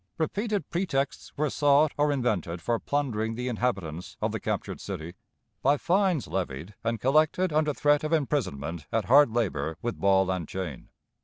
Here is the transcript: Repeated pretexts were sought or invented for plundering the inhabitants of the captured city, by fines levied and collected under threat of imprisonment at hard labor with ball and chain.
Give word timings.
Repeated 0.17 0.67
pretexts 0.71 1.31
were 1.37 1.51
sought 1.51 1.91
or 1.95 2.11
invented 2.11 2.59
for 2.59 2.79
plundering 2.79 3.35
the 3.35 3.47
inhabitants 3.47 4.17
of 4.19 4.31
the 4.31 4.39
captured 4.39 4.81
city, 4.81 5.13
by 5.61 5.77
fines 5.77 6.27
levied 6.27 6.73
and 6.83 6.99
collected 6.99 7.53
under 7.53 7.71
threat 7.71 8.03
of 8.03 8.11
imprisonment 8.11 8.87
at 8.91 9.05
hard 9.05 9.29
labor 9.31 9.77
with 9.83 9.99
ball 9.99 10.31
and 10.31 10.47
chain. 10.47 10.89